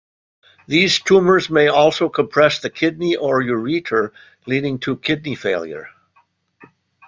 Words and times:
These 0.65 0.99
tumors 1.01 1.51
may 1.51 1.67
also 1.67 2.09
compress 2.09 2.57
the 2.57 2.71
kidney 2.71 3.15
or 3.17 3.39
ureter 3.43 4.09
leading 4.47 4.79
to 4.79 4.97
kidney 4.97 5.35
failure. 5.35 5.89